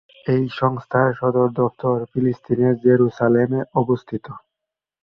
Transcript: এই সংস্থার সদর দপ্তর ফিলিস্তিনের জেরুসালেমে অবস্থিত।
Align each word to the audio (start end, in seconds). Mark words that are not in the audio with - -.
এই 0.27 0.43
সংস্থার 0.59 1.09
সদর 1.19 1.47
দপ্তর 1.59 1.97
ফিলিস্তিনের 2.11 2.75
জেরুসালেমে 2.83 3.61
অবস্থিত। 3.75 4.25